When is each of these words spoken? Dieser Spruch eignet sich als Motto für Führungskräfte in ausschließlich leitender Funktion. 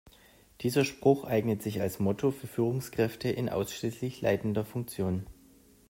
Dieser 0.61 0.83
Spruch 0.83 1.25
eignet 1.25 1.61
sich 1.61 1.79
als 1.79 1.99
Motto 1.99 2.31
für 2.31 2.47
Führungskräfte 2.47 3.29
in 3.29 3.49
ausschließlich 3.49 4.19
leitender 4.21 4.65
Funktion. 4.65 5.27